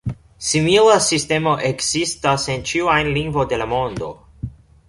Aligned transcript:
Simila 0.45 0.95
sistemo 1.07 1.53
ekzistas 1.69 2.49
en 2.57 2.67
ĉiu 2.71 2.91
ajn 2.97 3.13
lingvo 3.19 3.49
de 3.53 3.63
la 3.65 3.73
mondo. 3.75 4.13